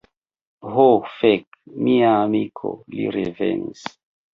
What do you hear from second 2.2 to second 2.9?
amiko,